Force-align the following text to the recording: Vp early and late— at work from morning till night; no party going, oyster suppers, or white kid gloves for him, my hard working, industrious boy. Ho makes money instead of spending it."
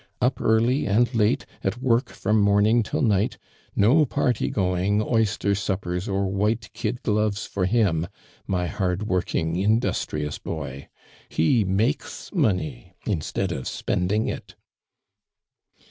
Vp 0.19 0.41
early 0.41 0.87
and 0.87 1.13
late— 1.13 1.45
at 1.63 1.79
work 1.79 2.09
from 2.09 2.41
morning 2.41 2.81
till 2.81 3.03
night; 3.03 3.37
no 3.75 4.03
party 4.03 4.49
going, 4.49 4.99
oyster 4.99 5.53
suppers, 5.53 6.09
or 6.09 6.25
white 6.25 6.73
kid 6.73 7.03
gloves 7.03 7.45
for 7.45 7.67
him, 7.67 8.07
my 8.47 8.65
hard 8.65 9.03
working, 9.03 9.57
industrious 9.57 10.39
boy. 10.39 10.89
Ho 11.37 11.65
makes 11.67 12.33
money 12.33 12.95
instead 13.05 13.51
of 13.51 13.67
spending 13.67 14.27
it." 14.27 14.55